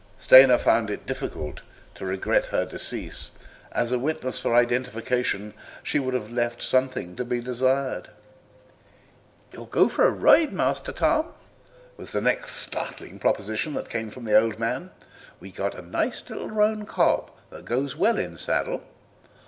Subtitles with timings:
[0.17, 1.61] Stoner found it difficult
[1.93, 3.29] to regret her decease;
[3.71, 8.09] as a witness for identification she would have left something to be desired.
[9.53, 11.27] "You'll go for a ride, Master Tom?"
[11.97, 14.89] was the next startling proposition that came from the old man.
[15.39, 18.81] "We've a nice little roan cob that goes well in saddle.